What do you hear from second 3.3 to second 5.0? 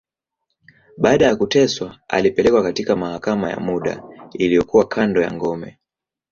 ya muda, iliyokuwa